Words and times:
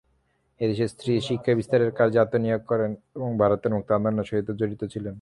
এদেশে 0.61 0.85
স্ত্রীশিক্ষাবিস্তারের 0.87 1.91
কার্যে 1.91 2.19
আত্মনিয়োগ 2.19 2.61
করেন 2.65 2.91
এবং 3.15 3.29
ভারতের 3.37 3.71
মুক্তি-আন্দোলনের 3.73 4.25
সহিতও 4.25 4.53
জড়িত 4.53 4.81
ছিলেন। 4.83 5.09